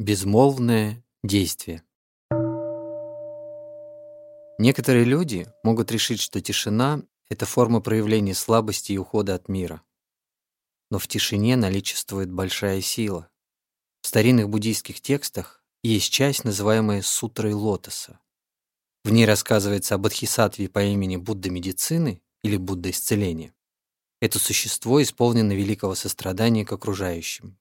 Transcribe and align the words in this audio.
Безмолвное 0.00 1.04
действие. 1.22 1.84
Некоторые 4.58 5.04
люди 5.04 5.46
могут 5.62 5.92
решить, 5.92 6.20
что 6.20 6.40
тишина— 6.40 7.04
это 7.30 7.46
форма 7.46 7.80
проявления 7.80 8.34
слабости 8.34 8.90
и 8.90 8.98
ухода 8.98 9.36
от 9.36 9.48
мира. 9.48 9.82
Но 10.90 10.98
в 10.98 11.06
тишине 11.06 11.54
наличествует 11.54 12.28
большая 12.28 12.80
сила. 12.80 13.30
В 14.02 14.08
старинных 14.08 14.48
буддийских 14.48 15.00
текстах 15.00 15.62
есть 15.84 16.12
часть, 16.12 16.42
называемая 16.42 17.00
Сутрой 17.00 17.52
Лотоса. 17.52 18.18
В 19.04 19.12
ней 19.12 19.26
рассказывается 19.26 19.94
о 19.94 19.98
Бодхисаттве 19.98 20.68
по 20.68 20.82
имени 20.82 21.18
Будда 21.18 21.50
Медицины 21.50 22.20
или 22.42 22.56
Будда 22.56 22.90
Исцеления. 22.90 23.54
Это 24.20 24.40
существо 24.40 25.00
исполнено 25.00 25.52
великого 25.52 25.94
сострадания 25.94 26.64
к 26.64 26.72
окружающим. 26.72 27.56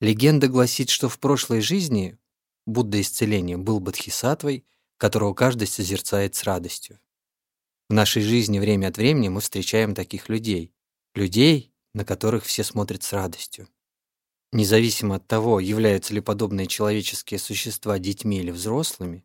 Легенда 0.00 0.48
гласит, 0.48 0.90
что 0.90 1.08
в 1.08 1.18
прошлой 1.18 1.60
жизни 1.60 2.18
Будда 2.66 3.00
исцеления 3.00 3.56
был 3.56 3.80
бодхисаттвой, 3.80 4.66
которого 4.98 5.32
каждый 5.32 5.68
созерцает 5.68 6.34
с 6.34 6.44
радостью. 6.44 7.00
В 7.88 7.94
нашей 7.94 8.22
жизни 8.22 8.58
время 8.58 8.88
от 8.88 8.98
времени 8.98 9.28
мы 9.28 9.40
встречаем 9.40 9.94
таких 9.94 10.28
людей. 10.28 10.74
Людей, 11.14 11.72
на 11.94 12.04
которых 12.04 12.44
все 12.44 12.64
смотрят 12.64 13.02
с 13.04 13.12
радостью. 13.12 13.68
Независимо 14.52 15.16
от 15.16 15.26
того, 15.26 15.60
являются 15.60 16.12
ли 16.12 16.20
подобные 16.20 16.66
человеческие 16.66 17.38
существа 17.38 17.98
детьми 17.98 18.38
или 18.38 18.50
взрослыми, 18.50 19.24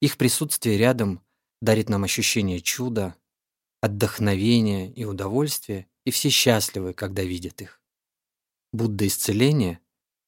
их 0.00 0.16
присутствие 0.16 0.78
рядом 0.78 1.24
дарит 1.60 1.88
нам 1.88 2.04
ощущение 2.04 2.60
чуда, 2.60 3.16
отдохновения 3.80 4.92
и 4.92 5.04
удовольствия, 5.04 5.88
и 6.04 6.10
все 6.10 6.28
счастливы, 6.28 6.92
когда 6.92 7.22
видят 7.22 7.60
их. 7.62 7.80
Будда 8.72 9.06
исцеления 9.06 9.80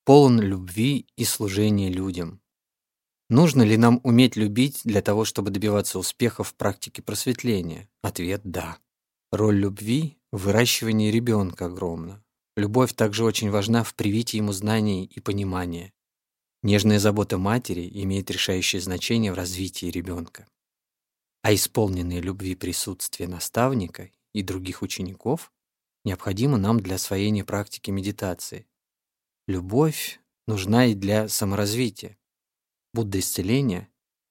полон 0.04 0.40
любви 0.40 1.06
и 1.16 1.24
служения 1.24 1.90
людям. 1.90 2.40
Нужно 3.28 3.62
ли 3.62 3.76
нам 3.76 4.00
уметь 4.02 4.36
любить 4.36 4.80
для 4.84 5.02
того, 5.02 5.24
чтобы 5.24 5.50
добиваться 5.50 5.98
успеха 5.98 6.42
в 6.42 6.54
практике 6.54 7.02
просветления? 7.02 7.88
Ответ– 8.02 8.40
да. 8.44 8.78
Роль 9.30 9.56
любви 9.56 10.18
в 10.32 10.44
выращивании 10.46 11.12
ребенка 11.12 11.66
огромна. 11.66 12.24
Любовь 12.56 12.94
также 12.94 13.24
очень 13.24 13.50
важна 13.50 13.84
в 13.84 13.94
привитии 13.94 14.38
ему 14.38 14.52
знаний 14.52 15.04
и 15.04 15.20
понимания. 15.20 15.92
Нежная 16.62 16.98
забота 16.98 17.38
матери 17.38 17.88
имеет 18.02 18.30
решающее 18.30 18.82
значение 18.82 19.32
в 19.32 19.36
развитии 19.36 19.86
ребенка. 19.86 20.48
А 21.42 21.54
исполненное 21.54 22.20
любви 22.20 22.54
присутствие 22.54 23.28
наставника 23.28 24.10
и 24.32 24.42
других 24.42 24.82
учеников 24.82 25.52
необходимо 26.04 26.58
нам 26.58 26.80
для 26.80 26.96
освоения 26.96 27.44
практики 27.44 27.90
медитации, 27.90 28.66
Любовь 29.50 30.20
нужна 30.46 30.86
и 30.86 30.94
для 30.94 31.26
саморазвития. 31.26 32.16
Будда 32.94 33.18
исцеления 33.18 33.88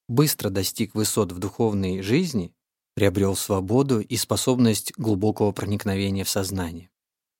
быстро 0.08 0.50
достиг 0.50 0.96
высот 0.96 1.34
в 1.34 1.40
духовной 1.40 2.02
жизни, 2.02 2.56
приобрел 2.94 3.36
свободу 3.36 4.00
и 4.00 4.16
способность 4.16 4.94
глубокого 4.96 5.52
проникновения 5.52 6.24
в 6.24 6.30
сознание. 6.30 6.90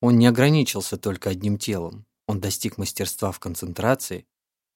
Он 0.02 0.20
не 0.20 0.28
ограничился 0.28 0.98
только 0.98 1.30
одним 1.30 1.58
телом, 1.58 2.06
он 2.28 2.42
достиг 2.42 2.78
мастерства 2.78 3.32
в 3.32 3.40
концентрации, 3.40 4.28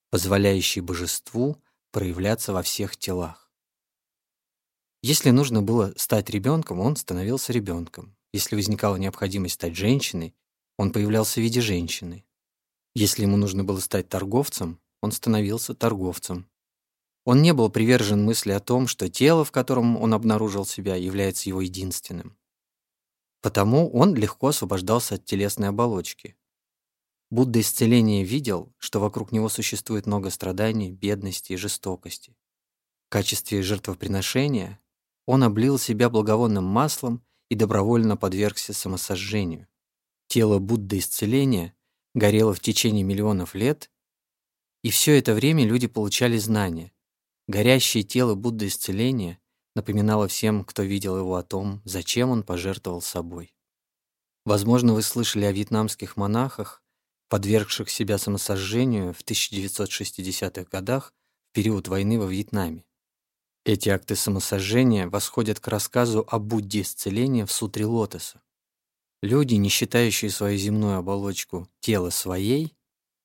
позволяющей 0.09 0.79
божеству 0.79 1.57
проявляться 1.91 2.53
во 2.53 2.63
всех 2.63 2.95
телах. 2.95 3.51
Если 5.01 5.31
нужно 5.31 5.61
было 5.61 5.93
стать 5.97 6.29
ребенком, 6.29 6.79
он 6.79 6.95
становился 6.95 7.51
ребенком. 7.51 8.15
Если 8.31 8.55
возникала 8.55 8.95
необходимость 8.95 9.55
стать 9.55 9.75
женщиной, 9.75 10.33
он 10.77 10.93
появлялся 10.93 11.41
в 11.41 11.43
виде 11.43 11.59
женщины. 11.59 12.23
Если 12.95 13.23
ему 13.23 13.37
нужно 13.37 13.63
было 13.63 13.79
стать 13.79 14.07
торговцем, 14.07 14.79
он 15.01 15.11
становился 15.11 15.73
торговцем. 15.73 16.47
Он 17.25 17.41
не 17.41 17.53
был 17.53 17.69
привержен 17.69 18.23
мысли 18.23 18.51
о 18.51 18.59
том, 18.59 18.87
что 18.87 19.09
тело, 19.09 19.43
в 19.43 19.51
котором 19.51 19.97
он 19.97 20.13
обнаружил 20.13 20.65
себя, 20.65 20.95
является 20.95 21.49
его 21.49 21.61
единственным. 21.61 22.37
Потому 23.41 23.89
он 23.91 24.13
легко 24.13 24.47
освобождался 24.47 25.15
от 25.15 25.25
телесной 25.25 25.69
оболочки. 25.69 26.35
Будда 27.31 27.61
исцеления 27.61 28.23
видел, 28.23 28.73
что 28.77 28.99
вокруг 28.99 29.31
него 29.31 29.49
существует 29.49 30.05
много 30.05 30.29
страданий, 30.29 30.91
бедности 30.91 31.53
и 31.53 31.57
жестокости. 31.57 32.37
В 33.07 33.09
качестве 33.09 33.63
жертвоприношения 33.63 34.79
он 35.25 35.43
облил 35.43 35.79
себя 35.79 36.09
благовонным 36.09 36.65
маслом 36.65 37.25
и 37.49 37.55
добровольно 37.55 38.17
подвергся 38.17 38.73
самосожжению. 38.73 39.67
Тело 40.27 40.59
Будды 40.59 40.99
исцеления 40.99 41.75
горело 42.13 42.53
в 42.53 42.59
течение 42.59 43.03
миллионов 43.03 43.55
лет, 43.55 43.89
и 44.83 44.89
все 44.89 45.17
это 45.17 45.33
время 45.33 45.65
люди 45.65 45.87
получали 45.87 46.37
знания. 46.37 46.91
Горящее 47.47 48.03
тело 48.03 48.35
Будды 48.35 48.67
исцеления 48.67 49.39
напоминало 49.75 50.27
всем, 50.27 50.63
кто 50.63 50.83
видел 50.83 51.17
его 51.17 51.35
о 51.35 51.43
том, 51.43 51.81
зачем 51.85 52.29
он 52.29 52.43
пожертвовал 52.43 53.01
собой. 53.01 53.53
Возможно, 54.45 54.93
вы 54.93 55.01
слышали 55.01 55.45
о 55.45 55.51
вьетнамских 55.51 56.17
монахах, 56.17 56.83
подвергших 57.29 57.89
себя 57.89 58.19
самосожжению 58.19 59.13
в 59.13 59.21
1960-х 59.23 60.69
годах 60.69 61.13
в 61.49 61.53
период 61.55 61.87
войны 61.87 62.19
во 62.19 62.27
Вьетнаме. 62.27 62.85
Эти 63.65 63.89
акты 63.89 64.15
самосожжения 64.15 65.07
восходят 65.07 65.59
к 65.59 65.67
рассказу 65.69 66.27
о 66.29 66.37
Будде 66.37 66.81
исцеления 66.81 67.45
в 67.45 67.51
Сутре 67.51 67.85
Лотоса. 67.85 68.42
Люди, 69.23 69.53
не 69.53 69.69
считающие 69.69 70.29
свою 70.29 70.57
земную 70.57 70.97
оболочку 70.97 71.69
тела 71.79 72.09
своей, 72.09 72.75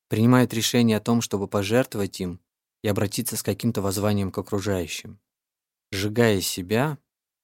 принимают 0.06 0.54
решение 0.54 0.96
о 0.96 1.00
том, 1.00 1.20
чтобы 1.20 1.48
пожертвовать 1.48 2.20
им 2.20 2.38
и 2.84 2.88
обратиться 2.88 3.36
с 3.36 3.42
каким-то 3.42 3.82
воззванием 3.82 4.30
к 4.30 4.38
окружающим. 4.38 5.18
Сжигая 5.90 6.40
себя, 6.40 6.98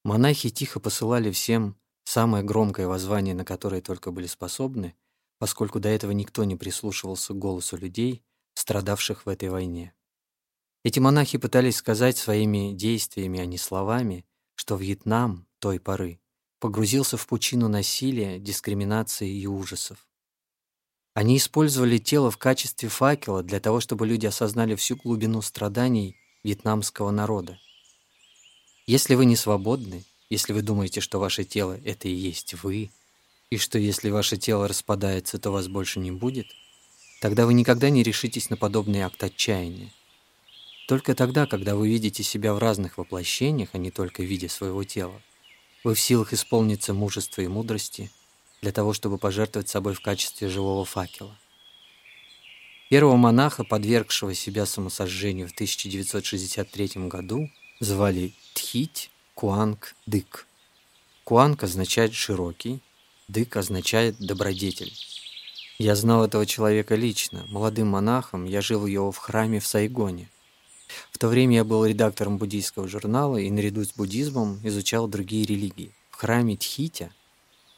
монахи 0.05 0.49
тихо 0.49 0.79
посылали 0.79 1.31
всем 1.31 1.75
самое 2.05 2.45
громкое 2.45 2.87
воззвание, 2.87 3.35
на 3.35 3.43
которое 3.43 3.81
только 3.81 4.11
были 4.11 4.25
способны, 4.25 4.95
поскольку 5.37 5.81
до 5.81 5.89
этого 5.89 6.11
никто 6.11 6.45
не 6.45 6.55
прислушивался 6.55 7.33
к 7.33 7.37
голосу 7.37 7.75
людей, 7.75 8.23
страдавших 8.53 9.25
в 9.25 9.29
этой 9.29 9.49
войне. 9.49 9.93
Эти 10.85 10.99
монахи 10.99 11.37
пытались 11.37 11.75
сказать 11.75 12.15
своими 12.15 12.71
действиями, 12.71 13.41
а 13.41 13.45
не 13.45 13.57
словами, 13.57 14.25
что 14.55 14.77
Вьетнам 14.77 15.45
той 15.59 15.77
поры 15.81 16.21
погрузился 16.65 17.15
в 17.15 17.27
пучину 17.27 17.67
насилия, 17.67 18.39
дискриминации 18.39 19.29
и 19.29 19.45
ужасов. 19.45 19.99
Они 21.13 21.37
использовали 21.37 21.99
тело 21.99 22.31
в 22.31 22.39
качестве 22.39 22.89
факела 22.89 23.43
для 23.43 23.59
того, 23.59 23.79
чтобы 23.79 24.07
люди 24.07 24.25
осознали 24.25 24.73
всю 24.73 24.95
глубину 24.95 25.43
страданий 25.43 26.15
вьетнамского 26.43 27.11
народа. 27.11 27.59
Если 28.87 29.13
вы 29.13 29.25
не 29.25 29.35
свободны, 29.35 30.05
если 30.31 30.53
вы 30.53 30.63
думаете, 30.63 31.01
что 31.01 31.19
ваше 31.19 31.43
тело— 31.43 31.79
это 31.85 32.07
и 32.07 32.15
есть 32.15 32.55
вы, 32.55 32.89
и 33.51 33.59
что 33.59 33.77
если 33.77 34.09
ваше 34.09 34.37
тело 34.37 34.67
распадается, 34.67 35.37
то 35.37 35.51
вас 35.51 35.67
больше 35.67 35.99
не 35.99 36.09
будет, 36.09 36.47
тогда 37.21 37.45
вы 37.45 37.53
никогда 37.53 37.91
не 37.91 38.01
решитесь 38.01 38.49
на 38.49 38.57
подобный 38.57 39.01
акт 39.01 39.23
отчаяния. 39.23 39.93
Только 40.87 41.13
тогда, 41.13 41.45
когда 41.45 41.75
вы 41.75 41.89
видите 41.89 42.23
себя 42.23 42.55
в 42.55 42.57
разных 42.57 42.97
воплощениях, 42.97 43.69
а 43.73 43.77
не 43.77 43.91
только 43.91 44.23
в 44.23 44.25
виде 44.25 44.49
своего 44.49 44.83
тела, 44.83 45.21
вы 45.85 45.93
в 45.93 45.99
силах 45.99 46.33
исполниться 46.33 46.95
мужества 46.95 47.41
и 47.41 47.47
мудрости 47.47 48.09
для 48.61 48.71
того, 48.71 48.91
чтобы 48.91 49.19
пожертвовать 49.19 49.69
собой 49.69 49.93
в 49.93 50.01
качестве 50.01 50.49
живого 50.49 50.83
факела. 50.83 51.37
Первого 52.89 53.17
монаха, 53.17 53.63
подвергшего 53.63 54.33
себя 54.33 54.65
самосожжению 54.65 55.47
в 55.47 55.51
1963 55.51 57.07
году, 57.07 57.51
звали 57.79 58.33
Тхить 58.55 59.11
Куанг 59.35 59.95
Дык. 60.07 60.47
Куанг 61.23 61.63
означает 61.63 62.15
«широкий», 62.15 62.81
Дык 63.27 63.55
означает 63.55 64.17
«добродетель». 64.17 64.93
Я 65.77 65.95
знал 65.95 66.25
этого 66.25 66.47
человека 66.47 66.95
лично. 66.95 67.45
Молодым 67.49 67.89
монахом 67.89 68.45
я 68.45 68.61
жил 68.61 68.87
его 68.87 69.11
в 69.11 69.17
храме 69.17 69.59
в 69.59 69.67
Сайгоне. 69.67 70.29
В 71.11 71.17
то 71.17 71.27
время 71.27 71.57
я 71.57 71.63
был 71.63 71.85
редактором 71.85 72.37
буддийского 72.37 72.87
журнала 72.87 73.37
и 73.37 73.49
наряду 73.49 73.83
с 73.83 73.93
буддизмом 73.93 74.59
изучал 74.63 75.07
другие 75.07 75.45
религии. 75.45 75.91
В 76.09 76.17
храме 76.17 76.57
Тхитя 76.57 77.11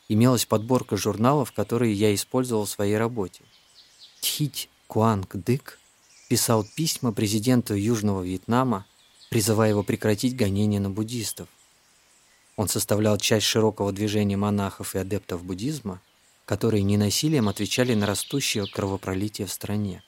имелась 0.09 0.45
подборка 0.45 0.97
журналов, 0.97 1.51
которые 1.51 1.93
я 1.93 2.13
использовал 2.13 2.65
в 2.65 2.69
своей 2.69 2.97
работе. 2.97 3.43
Тхить 4.21 4.69
Куанг 4.87 5.35
Дык 5.35 5.79
писал 6.29 6.65
письма 6.75 7.11
президенту 7.11 7.73
Южного 7.73 8.23
Вьетнама, 8.23 8.85
призывая 9.29 9.69
его 9.69 9.83
прекратить 9.83 10.35
гонения 10.35 10.79
на 10.79 10.89
буддистов. 10.89 11.47
Он 12.55 12.67
составлял 12.67 13.17
часть 13.17 13.45
широкого 13.45 13.91
движения 13.91 14.37
монахов 14.37 14.95
и 14.95 14.99
адептов 14.99 15.43
буддизма, 15.43 16.01
которые 16.45 16.83
ненасилием 16.83 17.49
отвечали 17.49 17.93
на 17.93 18.05
растущее 18.05 18.65
кровопролитие 18.65 19.47
в 19.47 19.51
стране. 19.51 20.01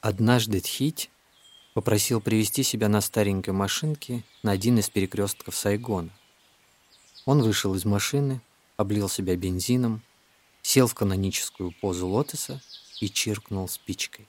Однажды 0.00 0.60
Тхить 0.60 1.10
попросил 1.74 2.20
привести 2.20 2.62
себя 2.62 2.88
на 2.88 3.00
старенькой 3.00 3.54
машинке 3.54 4.22
на 4.42 4.52
один 4.52 4.78
из 4.78 4.90
перекрестков 4.90 5.56
Сайгона. 5.56 6.10
Он 7.24 7.42
вышел 7.42 7.74
из 7.74 7.84
машины, 7.84 8.40
облил 8.76 9.08
себя 9.08 9.36
бензином, 9.36 10.02
сел 10.62 10.86
в 10.86 10.94
каноническую 10.94 11.72
позу 11.80 12.08
лотоса 12.08 12.60
и 13.00 13.08
чиркнул 13.08 13.68
спичкой. 13.68 14.26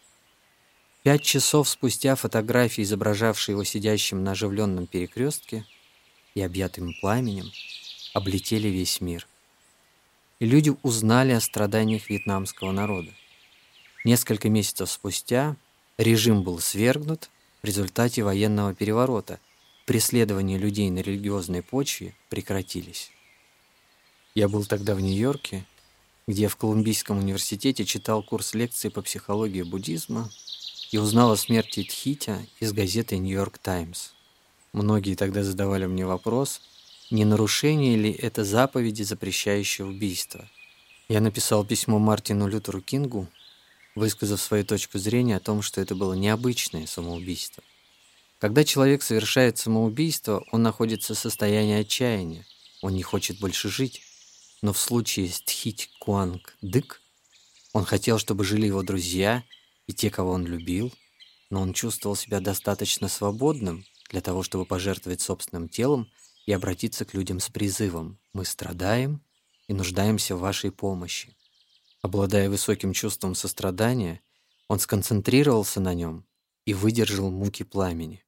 Пять 1.03 1.23
часов 1.23 1.67
спустя 1.67 2.15
фотографии, 2.15 2.83
изображавшие 2.83 3.53
его 3.53 3.63
сидящим 3.65 4.23
на 4.23 4.31
оживленном 4.31 4.87
перекрестке 4.87 5.65
и 6.33 6.41
объятым 6.41 6.93
пламенем, 7.01 7.51
облетели 8.13 8.69
весь 8.69 9.01
мир. 9.01 9.27
И 10.39 10.45
люди 10.45 10.73
узнали 10.81 11.33
о 11.33 11.41
страданиях 11.41 12.09
вьетнамского 12.09 12.71
народа. 12.71 13.11
Несколько 14.05 14.49
месяцев 14.49 14.89
спустя 14.89 15.57
режим 15.97 16.43
был 16.43 16.59
свергнут 16.59 17.29
в 17.61 17.65
результате 17.65 18.23
военного 18.23 18.73
переворота. 18.73 19.39
Преследования 19.85 20.57
людей 20.57 20.89
на 20.89 20.99
религиозной 20.99 21.61
почве 21.61 22.15
прекратились. 22.29 23.11
Я 24.35 24.47
был 24.47 24.65
тогда 24.65 24.95
в 24.95 25.01
Нью-Йорке, 25.01 25.65
где 26.27 26.47
в 26.47 26.55
Колумбийском 26.55 27.19
университете 27.19 27.85
читал 27.85 28.23
курс 28.23 28.53
лекций 28.53 28.89
по 28.89 29.01
психологии 29.01 29.61
буддизма 29.61 30.29
и 30.91 30.97
узнал 30.97 31.31
о 31.31 31.37
смерти 31.37 31.83
Тхитя 31.83 32.45
из 32.59 32.71
газеты 32.71 33.17
«Нью-Йорк 33.17 33.57
Таймс». 33.57 34.11
Многие 34.71 35.15
тогда 35.15 35.43
задавали 35.43 35.85
мне 35.85 36.05
вопрос, 36.05 36.61
не 37.11 37.25
нарушение 37.25 37.95
ли 37.95 38.11
это 38.11 38.43
заповеди, 38.43 39.03
запрещающие 39.03 39.85
убийство. 39.85 40.49
Я 41.09 41.21
написал 41.21 41.63
письмо 41.65 41.99
Мартину 41.99 42.47
Лютеру 42.47 42.81
Кингу, 42.81 43.27
высказав 43.95 44.41
свою 44.41 44.65
точку 44.65 44.97
зрения 44.97 45.37
о 45.37 45.41
том, 45.41 45.61
что 45.61 45.81
это 45.81 45.95
было 45.95 46.13
необычное 46.13 46.87
самоубийство. 46.87 47.63
Когда 48.39 48.63
человек 48.63 49.03
совершает 49.03 49.57
самоубийство, 49.57 50.45
он 50.51 50.63
находится 50.63 51.15
в 51.15 51.19
состоянии 51.19 51.79
отчаяния, 51.79 52.45
он 52.81 52.93
не 52.93 53.03
хочет 53.03 53.39
больше 53.39 53.69
жить. 53.69 54.01
Но 54.61 54.71
в 54.71 54.79
случае 54.79 55.29
с 55.29 55.41
Тхить 55.41 55.89
Куанг 55.99 56.55
Дык 56.61 57.01
он 57.73 57.85
хотел, 57.85 58.17
чтобы 58.17 58.43
жили 58.43 58.67
его 58.67 58.81
друзья 58.83 59.43
и 59.87 59.93
те, 59.93 60.09
кого 60.09 60.31
он 60.31 60.45
любил, 60.45 60.93
но 61.49 61.61
он 61.61 61.73
чувствовал 61.73 62.15
себя 62.15 62.39
достаточно 62.39 63.07
свободным 63.07 63.85
для 64.09 64.21
того, 64.21 64.43
чтобы 64.43 64.65
пожертвовать 64.65 65.21
собственным 65.21 65.67
телом 65.67 66.09
и 66.45 66.53
обратиться 66.53 67.03
к 67.03 67.13
людям 67.13 67.39
с 67.39 67.49
призывом 67.49 68.19
«Мы 68.31 68.45
страдаем 68.45 69.21
и 69.67 69.73
нуждаемся 69.73 70.35
в 70.35 70.39
вашей 70.39 70.71
помощи». 70.71 71.35
Обладая 72.03 72.49
высоким 72.49 72.91
чувством 72.91 73.33
сострадания, 73.33 74.21
он 74.67 74.79
сконцентрировался 74.79 75.79
на 75.79 75.93
нем 75.93 76.25
и 76.65 76.73
выдержал 76.73 77.31
муки 77.31 77.63
пламени. 77.63 78.23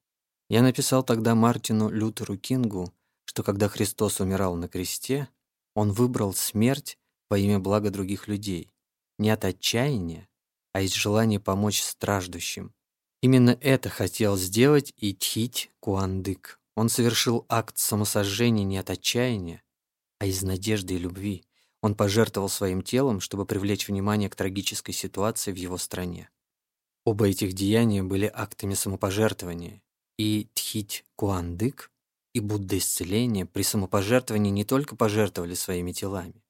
Я 0.49 0.63
написал 0.63 1.03
тогда 1.03 1.35
Мартину 1.35 1.89
Лютеру 1.89 2.37
Кингу, 2.37 2.93
что 3.25 3.43
когда 3.43 3.67
Христос 3.67 4.21
умирал 4.21 4.55
на 4.55 4.69
кресте, 4.69 5.27
он 5.73 5.91
выбрал 5.91 6.33
смерть 6.33 6.97
во 7.29 7.37
имя 7.37 7.59
блага 7.59 7.89
других 7.89 8.29
людей, 8.29 8.71
не 9.17 9.29
от 9.29 9.43
отчаяния, 9.43 10.29
а 10.71 10.81
из 10.81 10.93
желания 10.93 11.41
помочь 11.41 11.81
страждущим. 11.81 12.73
Именно 13.21 13.57
это 13.59 13.89
хотел 13.89 14.37
сделать 14.37 14.93
и 14.95 15.13
Тхить 15.13 15.71
Куандык. 15.81 16.61
Он 16.75 16.87
совершил 16.87 17.45
акт 17.49 17.77
самосожжения 17.77 18.63
не 18.63 18.77
от 18.77 18.89
отчаяния, 18.89 19.63
а 20.19 20.27
из 20.27 20.43
надежды 20.43 20.93
и 20.93 20.99
любви. 20.99 21.43
Он 21.85 21.93
пожертвовал 21.93 22.49
своим 22.49 22.81
телом, 22.81 23.19
чтобы 23.19 23.45
привлечь 23.45 23.87
внимание 23.87 24.27
к 24.27 24.35
трагической 24.35 24.91
ситуации 24.91 25.51
в 25.51 25.55
его 25.55 25.77
стране. 25.77 26.31
Оба 27.03 27.27
этих 27.27 27.53
деяния 27.53 28.01
были 28.01 28.25
актами 28.33 28.73
самопожертвования, 28.73 29.83
и 30.17 30.49
Тхить 30.55 31.05
Куандык 31.15 31.91
и 32.33 32.39
Будда 32.39 32.79
исцеления 32.79 33.45
при 33.45 33.61
самопожертвовании 33.61 34.49
не 34.49 34.65
только 34.65 34.95
пожертвовали 34.95 35.53
своими 35.53 35.91
телами. 35.91 36.43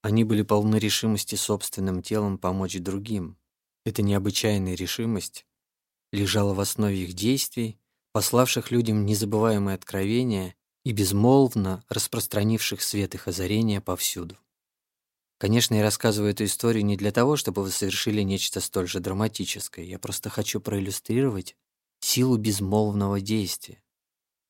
Они 0.00 0.24
были 0.24 0.40
полны 0.40 0.76
решимости 0.76 1.34
собственным 1.34 2.00
телом 2.00 2.38
помочь 2.38 2.78
другим. 2.78 3.36
Эта 3.84 4.00
необычайная 4.00 4.74
решимость 4.74 5.44
лежала 6.12 6.54
в 6.54 6.60
основе 6.60 7.04
их 7.04 7.12
действий, 7.12 7.78
пославших 8.12 8.70
людям 8.70 9.04
незабываемые 9.04 9.74
откровения 9.74 10.54
и 10.82 10.92
безмолвно 10.92 11.84
распространивших 11.90 12.80
свет 12.80 13.14
их 13.14 13.28
озарения 13.28 13.82
повсюду. 13.82 14.38
Конечно, 15.38 15.74
я 15.74 15.82
рассказываю 15.82 16.32
эту 16.32 16.44
историю 16.44 16.84
не 16.84 16.96
для 16.96 17.12
того, 17.12 17.36
чтобы 17.36 17.62
вы 17.62 17.70
совершили 17.70 18.22
нечто 18.22 18.60
столь 18.60 18.88
же 18.88 18.98
драматическое. 18.98 19.84
Я 19.84 19.98
просто 20.00 20.30
хочу 20.30 20.60
проиллюстрировать 20.60 21.56
силу 22.00 22.36
безмолвного 22.36 23.20
действия. 23.20 23.82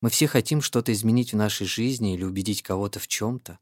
Мы 0.01 0.09
все 0.09 0.27
хотим 0.27 0.61
что-то 0.61 0.91
изменить 0.91 1.33
в 1.33 1.37
нашей 1.37 1.67
жизни 1.67 2.15
или 2.15 2.23
убедить 2.23 2.63
кого-то 2.63 2.99
в 2.99 3.07
чем-то. 3.07 3.59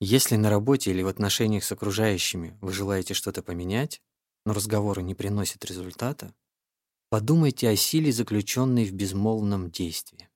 Если 0.00 0.36
на 0.36 0.50
работе 0.50 0.90
или 0.90 1.02
в 1.02 1.08
отношениях 1.08 1.64
с 1.64 1.72
окружающими 1.72 2.56
вы 2.60 2.72
желаете 2.72 3.14
что-то 3.14 3.42
поменять, 3.42 4.02
но 4.44 4.52
разговоры 4.52 5.02
не 5.02 5.14
приносят 5.14 5.64
результата, 5.64 6.34
подумайте 7.08 7.68
о 7.68 7.76
силе, 7.76 8.12
заключенной 8.12 8.84
в 8.84 8.92
безмолвном 8.92 9.70
действии. 9.70 10.27